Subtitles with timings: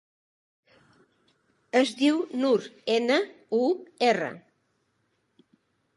[1.81, 2.57] Es diu Nur:
[2.97, 3.21] ena,
[3.61, 3.63] u,
[4.11, 4.35] erra.